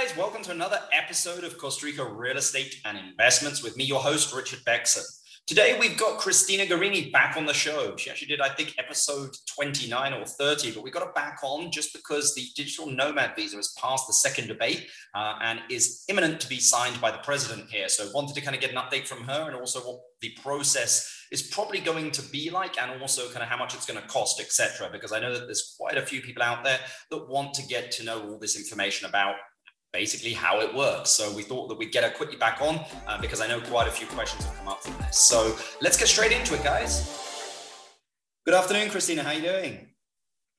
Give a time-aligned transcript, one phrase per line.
[0.00, 0.16] guys.
[0.16, 4.34] Welcome to another episode of Costa Rica Real Estate and Investments with me, your host,
[4.34, 5.02] Richard Bexon.
[5.46, 7.96] Today, we've got Christina Garini back on the show.
[7.96, 11.70] She actually did, I think, episode 29 or 30, but we got her back on
[11.70, 16.40] just because the digital nomad visa has passed the second debate uh, and is imminent
[16.40, 17.88] to be signed by the president here.
[17.88, 21.26] So, wanted to kind of get an update from her and also what the process
[21.30, 24.06] is probably going to be like and also kind of how much it's going to
[24.08, 26.78] cost etc because i know that there's quite a few people out there
[27.10, 29.36] that want to get to know all this information about
[29.92, 31.10] basically how it works.
[31.10, 33.88] So we thought that we'd get her quickly back on uh, because I know quite
[33.88, 35.18] a few questions have come up from this.
[35.18, 37.16] So let's get straight into it, guys.
[38.44, 39.22] Good afternoon, Christina.
[39.22, 39.86] How are you doing?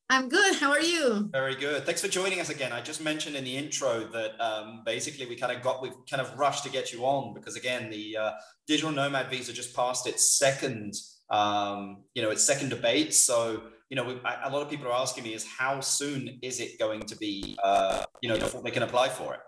[0.09, 0.55] I'm good.
[0.55, 1.29] How are you?
[1.31, 1.85] Very good.
[1.85, 2.73] Thanks for joining us again.
[2.73, 6.21] I just mentioned in the intro that um, basically we kind of got, we've kind
[6.21, 8.31] of rushed to get you on because again, the uh,
[8.67, 10.95] digital nomad visa just passed its second,
[11.29, 13.13] um, you know, its second debate.
[13.13, 16.79] So you know, a lot of people are asking me is how soon is it
[16.79, 19.41] going to be, uh, you know, before they can apply for it?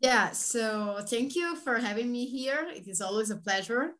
[0.00, 2.66] Yeah, so thank you for having me here.
[2.74, 3.92] It is always a pleasure.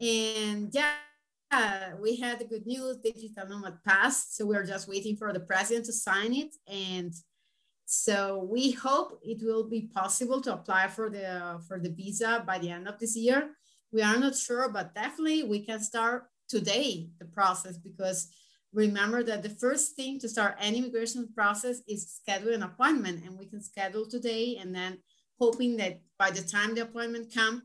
[0.00, 4.36] And yeah, we had the good news, Digital Nomad passed.
[4.36, 6.54] So we're just waiting for the president to sign it.
[6.68, 7.12] And
[7.84, 12.60] so we hope it will be possible to apply for the for the visa by
[12.60, 13.50] the end of this year.
[13.90, 18.28] We are not sure, but definitely we can start today the process because
[18.72, 23.38] remember that the first thing to start any immigration process is schedule an appointment and
[23.38, 24.98] we can schedule today and then
[25.38, 27.62] hoping that by the time the appointment comes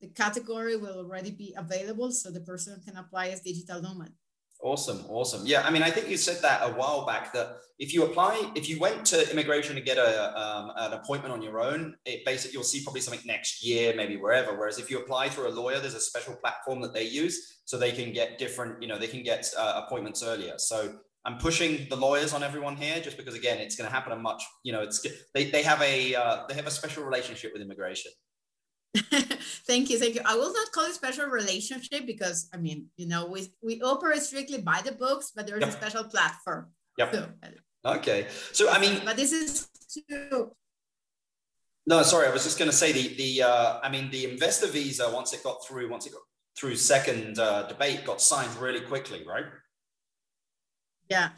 [0.00, 4.12] the category will already be available so the person can apply as digital nomad
[4.64, 5.42] Awesome, awesome.
[5.44, 8.50] Yeah, I mean, I think you said that a while back that if you apply,
[8.54, 12.24] if you went to immigration to get a um, an appointment on your own, it
[12.24, 14.56] basically you'll see probably something next year, maybe wherever.
[14.56, 17.76] Whereas if you apply through a lawyer, there's a special platform that they use, so
[17.76, 20.54] they can get different, you know, they can get uh, appointments earlier.
[20.56, 20.94] So
[21.26, 24.16] I'm pushing the lawyers on everyone here, just because again, it's going to happen a
[24.16, 27.60] much, you know, it's they they have a uh, they have a special relationship with
[27.60, 28.12] immigration.
[29.66, 30.20] thank you, thank you.
[30.24, 34.22] I will not call it special relationship because I mean, you know, we we operate
[34.22, 35.70] strictly by the books, but there's yep.
[35.70, 36.70] a special platform.
[36.98, 37.14] Yep.
[37.14, 37.28] So,
[37.86, 38.28] okay.
[38.52, 39.68] So I mean, but this is
[40.08, 40.52] true.
[41.86, 44.68] No, sorry, I was just going to say the the uh, I mean the investor
[44.68, 46.22] visa once it got through once it got
[46.56, 49.44] through second uh, debate got signed really quickly, right?
[51.08, 51.30] Yeah,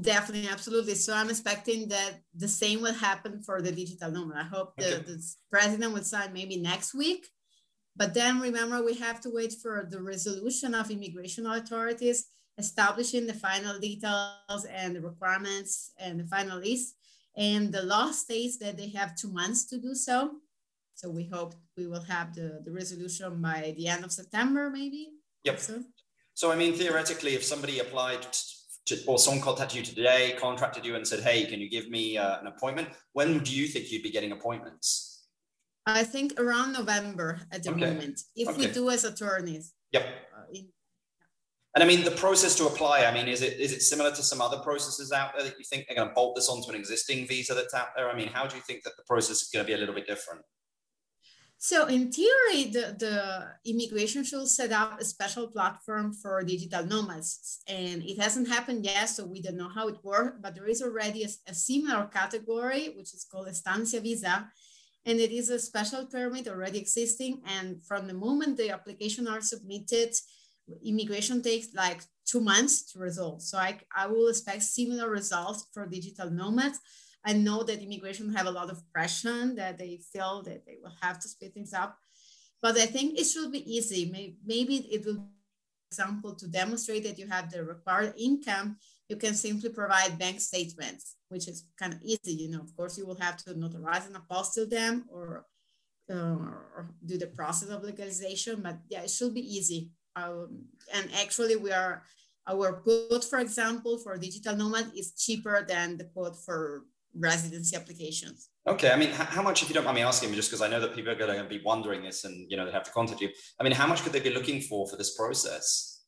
[0.00, 0.94] Definitely, absolutely.
[0.94, 4.38] So I'm expecting that the same will happen for the digital nomad.
[4.38, 5.02] I hope the, okay.
[5.04, 7.28] the president will sign maybe next week.
[7.94, 12.26] But then remember, we have to wait for the resolution of immigration authorities
[12.58, 16.94] establishing the final details and the requirements and the final list.
[17.36, 20.36] And the law states that they have two months to do so.
[20.94, 25.08] So we hope we will have the, the resolution by the end of September, maybe.
[25.44, 25.58] Yep.
[25.58, 25.82] So,
[26.32, 28.26] so I mean, theoretically, if somebody applied
[28.86, 32.18] to, or someone contacted you today, contracted you and said, hey, can you give me
[32.18, 32.88] uh, an appointment?
[33.12, 35.26] When do you think you'd be getting appointments?
[35.86, 37.80] I think around November at the okay.
[37.80, 38.66] moment, if okay.
[38.66, 39.72] we do as attorneys.
[39.92, 40.04] Yep.
[40.04, 40.58] Uh,
[41.74, 44.22] and I mean, the process to apply, I mean, is it is it similar to
[44.22, 46.76] some other processes out there that you think they're going to bolt this onto an
[46.76, 48.10] existing visa that's out there?
[48.10, 49.94] I mean, how do you think that the process is going to be a little
[49.94, 50.42] bit different?
[51.64, 57.60] So in theory, the, the immigration should set up a special platform for digital nomads.
[57.68, 60.82] And it hasn't happened yet, so we don't know how it works, but there is
[60.82, 64.50] already a, a similar category, which is called estancia visa.
[65.06, 67.42] And it is a special permit already existing.
[67.46, 70.16] And from the moment the application are submitted,
[70.84, 73.40] immigration takes like two months to resolve.
[73.40, 76.80] So I, I will expect similar results for digital nomads
[77.24, 80.94] I know that immigration have a lot of pressure that they feel that they will
[81.00, 81.96] have to speed things up.
[82.60, 84.36] But I think it should be easy.
[84.44, 88.76] Maybe it will, for example, to demonstrate that you have the required income,
[89.08, 92.32] you can simply provide bank statements, which is kind of easy.
[92.32, 95.44] You know, of course, you will have to notarize and apostille them or,
[96.10, 96.14] uh,
[96.74, 98.62] or do the process of legalization.
[98.62, 99.90] But yeah, it should be easy.
[100.14, 102.04] Um, and actually, we are
[102.46, 106.84] our quote, for example, for digital nomad is cheaper than the quote for
[107.18, 108.48] residency applications.
[108.66, 110.80] Okay, I mean, how much, if you don't mind me asking, just because I know
[110.80, 113.20] that people are going to be wondering this and you know they have to contact
[113.20, 113.30] you.
[113.60, 116.00] I mean, how much could they be looking for for this process?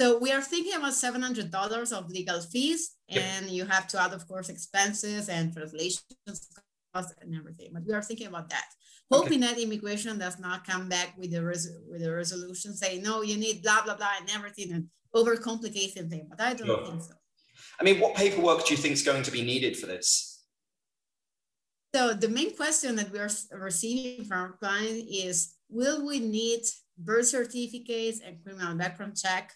[0.00, 3.24] So we are thinking about seven hundred dollars of legal fees, yep.
[3.24, 6.48] and you have to add, of course, expenses and translations
[6.94, 7.70] costs and everything.
[7.72, 8.66] But we are thinking about that,
[9.10, 9.54] hoping okay.
[9.54, 13.36] that immigration does not come back with a res- with a resolution saying no, you
[13.36, 16.26] need blah blah blah and everything and overcomplicate things.
[16.28, 16.86] But I don't sure.
[16.86, 17.14] think so.
[17.80, 20.29] I mean, what paperwork do you think is going to be needed for this?
[21.94, 26.60] So the main question that we are receiving from our client is, will we need
[26.96, 29.52] birth certificates and criminal background check?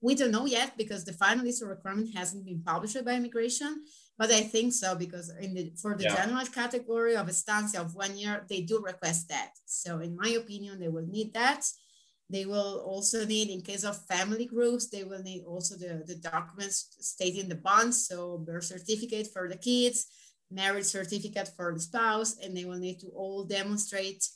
[0.00, 3.84] We don't know yet because the final list of requirement hasn't been published by immigration.
[4.18, 6.16] but I think so because in the for the yeah.
[6.16, 9.52] general category of a estancia of one year, they do request that.
[9.64, 11.64] So in my opinion, they will need that.
[12.28, 16.16] They will also need, in case of family groups, they will need also the, the
[16.16, 18.06] documents stating the bonds.
[18.06, 20.06] So birth certificate for the kids,
[20.50, 24.26] marriage certificate for the spouse, and they will need to all demonstrate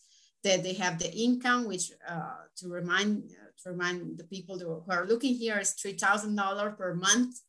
[0.44, 3.30] that they have the income, which uh, to remind
[3.62, 7.40] to remind the people who are looking here is three thousand dollars per month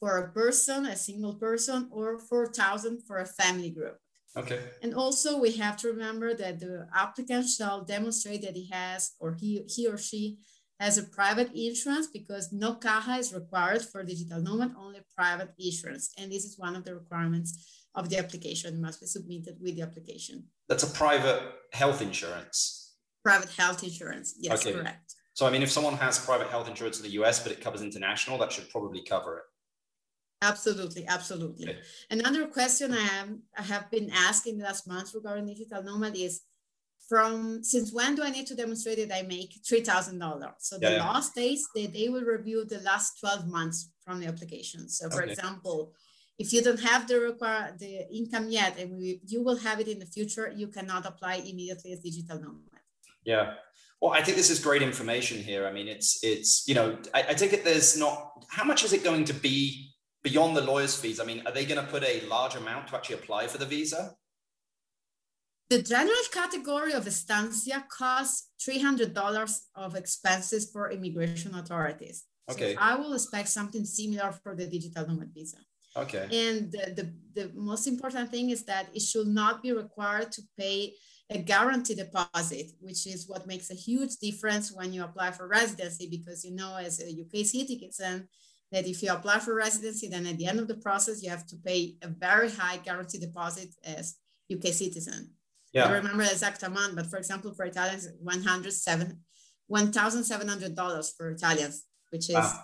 [0.00, 3.98] for a person, a single person, or four thousand for a family group.
[4.36, 4.60] Okay.
[4.82, 9.32] And also we have to remember that the applicant shall demonstrate that he has or
[9.34, 10.38] he, he or she
[10.80, 16.12] has a private insurance because no caja is required for digital nomad, only private insurance.
[16.18, 19.82] And this is one of the requirements of the application must be submitted with the
[19.82, 20.44] application.
[20.68, 21.40] That's a private
[21.72, 22.96] health insurance.
[23.22, 24.76] Private health insurance, yes, okay.
[24.76, 25.14] correct.
[25.34, 27.82] So I mean, if someone has private health insurance in the US, but it covers
[27.82, 29.44] international, that should probably cover it.
[30.42, 31.70] Absolutely, absolutely.
[31.70, 31.78] Okay.
[32.10, 36.42] Another question I have I have been asking the last month regarding digital nomad is
[37.08, 40.54] from since when do I need to demonstrate that I make three thousand dollars?
[40.60, 44.26] So the yeah, law states that they will review the last 12 months from the
[44.26, 44.88] application.
[44.88, 45.32] So for okay.
[45.32, 45.92] example,
[46.38, 49.88] if you don't have the require the income yet and we, you will have it
[49.88, 52.80] in the future, you cannot apply immediately as digital nomad.
[53.24, 53.54] Yeah.
[54.00, 55.66] Well, I think this is great information here.
[55.66, 58.92] I mean, it's it's you know, I, I think it there's not how much is
[58.92, 62.02] it going to be beyond the lawyer's fees, I mean, are they going to put
[62.02, 64.16] a large amount to actually apply for the visa?
[65.70, 72.24] The general category of estancia costs $300 of expenses for immigration authorities.
[72.50, 72.74] Okay.
[72.74, 75.58] So I will expect something similar for the digital nomad visa.
[75.96, 76.24] Okay.
[76.24, 80.42] And the, the, the most important thing is that it should not be required to
[80.58, 80.94] pay
[81.30, 86.08] a guarantee deposit, which is what makes a huge difference when you apply for residency,
[86.10, 88.28] because you know, as a UK citizen,
[88.70, 91.46] that if you apply for residency, then at the end of the process, you have
[91.46, 94.16] to pay a very high guarantee deposit as
[94.52, 95.30] UK citizen.
[95.74, 95.84] Yeah.
[95.84, 99.18] I don't remember the exact amount, but for example, for Italians, 107,
[99.70, 102.60] $1,700 for Italians, which is wow.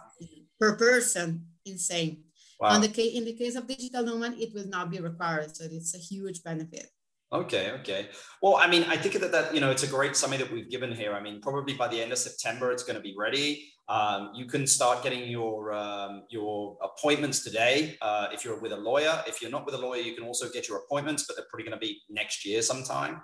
[0.60, 2.22] per person insane.
[2.60, 2.68] Wow.
[2.70, 5.56] On the case, in the case of digital nomad, it will not be required.
[5.56, 6.86] So it's a huge benefit.
[7.32, 8.08] Okay, okay.
[8.42, 10.68] Well, I mean, I think that that you know it's a great summary that we've
[10.68, 11.14] given here.
[11.14, 13.72] I mean, probably by the end of September, it's going to be ready.
[13.90, 18.76] Um, you can start getting your um, your appointments today uh, if you're with a
[18.76, 19.20] lawyer.
[19.26, 21.66] If you're not with a lawyer, you can also get your appointments, but they're probably
[21.68, 23.14] going to be next year sometime.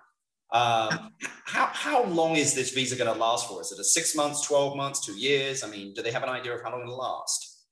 [0.52, 1.12] Um,
[1.44, 3.60] how how long is this visa going to last for?
[3.60, 5.62] Is it a six months, twelve months, two years?
[5.62, 7.68] I mean, do they have an idea of how long it'll last?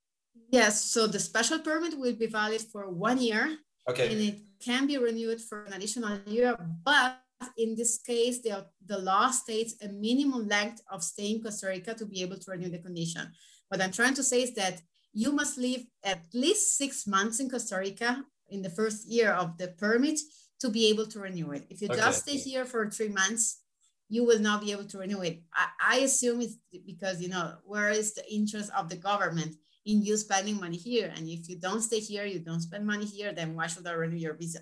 [0.50, 0.84] Yes.
[0.84, 3.58] So the special permit will be valid for one year.
[3.90, 4.12] Okay.
[4.12, 7.23] And it can be renewed for an additional year, but
[7.56, 11.94] in this case, the, the law states a minimum length of stay in Costa Rica
[11.94, 13.32] to be able to renew the condition.
[13.68, 14.80] What I'm trying to say is that
[15.12, 19.56] you must live at least six months in Costa Rica in the first year of
[19.58, 20.18] the permit
[20.60, 21.66] to be able to renew it.
[21.70, 22.00] If you okay.
[22.00, 23.60] just stay here for three months,
[24.08, 25.42] you will not be able to renew it.
[25.54, 26.56] I, I assume it's
[26.86, 29.56] because, you know, where is the interest of the government?
[29.86, 31.12] in you spending money here.
[31.14, 33.92] And if you don't stay here, you don't spend money here, then why should I
[33.92, 34.60] renew your visa?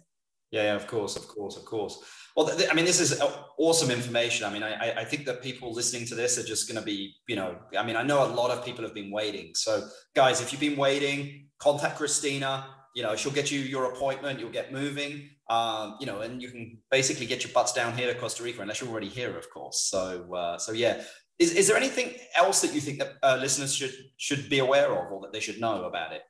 [0.52, 1.98] Yeah, yeah, of course, of course, of course.
[2.36, 3.20] Well, th- I mean, this is
[3.58, 4.46] awesome information.
[4.46, 7.14] I mean, I, I think that people listening to this are just going to be,
[7.26, 9.52] you know, I mean, I know a lot of people have been waiting.
[9.54, 12.66] So, guys, if you've been waiting, contact Christina.
[12.94, 14.38] You know, she'll get you your appointment.
[14.38, 15.30] You'll get moving.
[15.48, 18.60] Um, you know, and you can basically get your butts down here to Costa Rica,
[18.60, 19.88] unless you're already here, of course.
[19.90, 21.02] So, uh, so yeah,
[21.38, 24.92] is, is there anything else that you think that uh, listeners should should be aware
[24.92, 26.22] of or that they should know about it?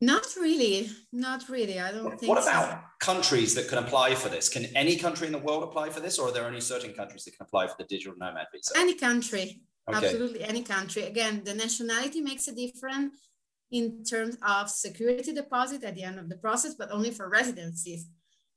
[0.00, 0.88] Not really.
[1.12, 1.78] Not really.
[1.78, 2.30] I don't what, think.
[2.30, 4.48] What about countries that can apply for this?
[4.48, 7.24] Can any country in the world apply for this, or are there only certain countries
[7.24, 8.72] that can apply for the digital nomad visa?
[8.76, 9.62] Any country.
[9.88, 10.06] Okay.
[10.06, 11.02] Absolutely, any country.
[11.02, 13.16] Again, the nationality makes a difference
[13.70, 18.06] in terms of security deposit at the end of the process, but only for residencies.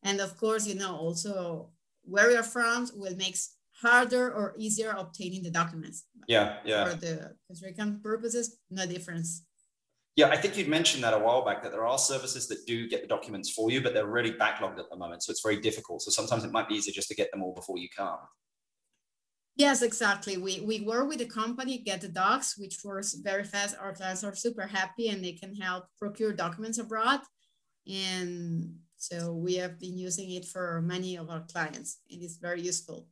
[0.03, 1.69] And of course, you know, also
[2.03, 3.37] where you're from will make
[3.81, 6.03] harder or easier obtaining the documents.
[6.27, 6.85] Yeah, yeah.
[6.85, 9.43] For the Costa Rican purposes, no difference.
[10.15, 12.87] Yeah, I think you'd mentioned that a while back that there are services that do
[12.87, 15.23] get the documents for you, but they're really backlogged at the moment.
[15.23, 16.03] So it's very difficult.
[16.03, 18.19] So sometimes it might be easier just to get them all before you come.
[19.55, 20.37] Yes, exactly.
[20.37, 23.75] We, we work with the company, get the docs, which works very fast.
[23.79, 27.21] Our clients are super happy and they can help procure documents abroad.
[27.91, 31.99] And so we have been using it for many of our clients.
[32.09, 33.07] and It is very useful.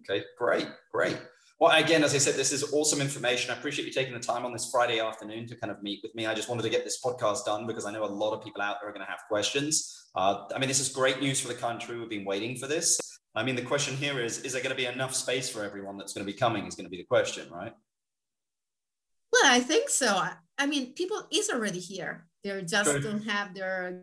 [0.00, 1.18] Okay, great, great.
[1.62, 3.52] Well, again, as I said, this is awesome information.
[3.52, 6.12] I appreciate you taking the time on this Friday afternoon to kind of meet with
[6.12, 6.26] me.
[6.26, 8.60] I just wanted to get this podcast done because I know a lot of people
[8.60, 10.08] out there are going to have questions.
[10.16, 11.96] Uh, I mean, this is great news for the country.
[11.96, 12.98] We've been waiting for this.
[13.36, 15.98] I mean, the question here is Is there going to be enough space for everyone
[15.98, 16.66] that's going to be coming?
[16.66, 17.72] Is going to be the question, right?
[19.32, 20.20] Well, I think so.
[20.58, 22.26] I mean, people is already here.
[22.42, 23.00] They just True.
[23.00, 24.02] don't have their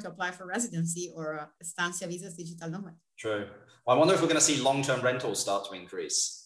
[0.00, 2.94] to apply for residency or estancia visas digital nomad.
[3.16, 3.46] True.
[3.86, 6.43] Well, I wonder if we're going to see long-term rentals start to increase.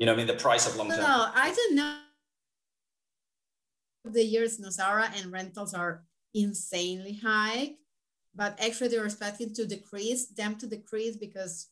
[0.00, 0.98] You know, I mean, the price of long-term.
[0.98, 1.98] No, I don't know.
[4.06, 7.74] The years in Nosara and rentals are insanely high,
[8.34, 11.68] but actually they're expecting to decrease them to decrease because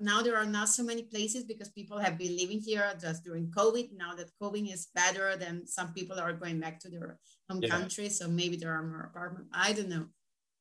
[0.00, 3.50] now there are not so many places because people have been living here just during
[3.50, 3.88] COVID.
[3.96, 7.18] Now that COVID is better, then some people are going back to their
[7.50, 7.70] home yeah.
[7.70, 8.08] country.
[8.08, 9.50] So maybe there are more apartments.
[9.52, 10.06] I don't know.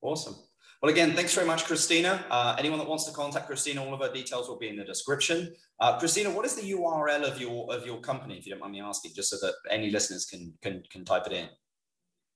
[0.01, 0.35] Awesome.
[0.81, 2.23] Well, again, thanks very much, Christina.
[2.29, 4.83] Uh, anyone that wants to contact Christina, all of her details will be in the
[4.83, 5.55] description.
[5.79, 8.73] Uh, Christina, what is the URL of your of your company, if you don't mind
[8.73, 11.49] me asking, just so that any listeners can can can type it in.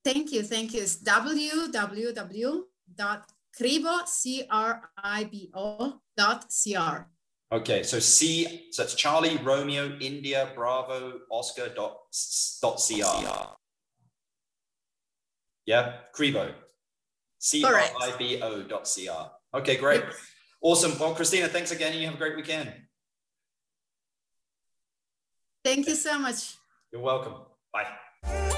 [0.03, 0.41] Thank you.
[0.41, 0.81] Thank you.
[0.81, 2.65] It's www.cribo,
[4.07, 7.07] C-R-I-B-O dot C-R.
[7.53, 11.98] Okay, so C, so it's Charlie, Romeo, India, Bravo, Oscar dot,
[12.62, 13.57] dot CR.
[15.65, 16.53] Yeah, Cribo.
[17.41, 19.31] C-R-I-B-O dot C-R.
[19.55, 20.03] Okay, great.
[20.62, 20.98] Awesome.
[21.00, 21.98] Well, Christina, thanks again.
[21.98, 22.71] You have a great weekend.
[25.63, 26.55] Thank you so much.
[26.91, 27.33] You're welcome.
[27.74, 28.57] Bye.